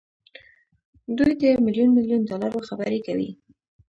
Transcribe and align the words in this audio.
دوی 1.17 1.33
د 1.41 1.43
ميليون 1.65 1.89
ميليون 1.97 2.21
ډالرو 2.29 2.65
خبرې 2.67 2.99
کوي. 3.07 3.29